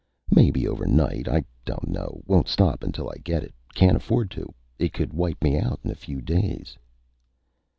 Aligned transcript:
"Maybe 0.31 0.67
overnight. 0.67 1.27
I 1.27 1.43
don't 1.63 1.87
know. 1.87 2.23
Won't 2.25 2.47
stop 2.47 2.81
until 2.83 3.07
I 3.11 3.19
get 3.23 3.43
it. 3.43 3.53
Can't 3.75 3.95
afford 3.97 4.31
to. 4.31 4.51
It 4.79 4.93
could 4.93 5.13
wipe 5.13 5.43
me 5.43 5.59
out 5.59 5.79
in 5.83 5.91
a 5.91 5.93
few 5.93 6.21
days." 6.23 6.75